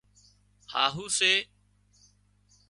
هاهو 0.73 1.05
سي 1.17 1.33